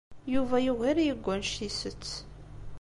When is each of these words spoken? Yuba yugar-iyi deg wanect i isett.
Yuba 0.33 0.55
yugar-iyi 0.65 1.13
deg 1.15 1.25
wanect 1.25 1.57
i 1.65 1.67
isett. 1.69 2.11